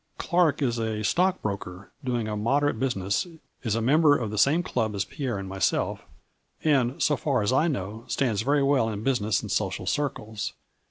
Clark 0.17 0.63
is 0.63 0.79
a 0.79 1.03
stock 1.03 1.43
broker, 1.43 1.91
doing 2.03 2.27
a 2.27 2.35
moderate 2.35 2.79
business, 2.79 3.27
is 3.61 3.75
a 3.75 3.83
member 3.83 4.17
of 4.17 4.31
the 4.31 4.37
same 4.39 4.63
club 4.63 4.95
as 4.95 5.05
Pierre 5.05 5.37
and 5.37 5.47
myself, 5.47 6.01
and, 6.63 6.99
so 6.99 7.15
far 7.15 7.43
as 7.43 7.53
I 7.53 7.67
know, 7.67 8.05
stands 8.07 8.41
very 8.41 8.63
well 8.63 8.89
in 8.89 9.03
business 9.03 9.43
and 9.43 9.51
social 9.51 9.85
circles. 9.85 10.53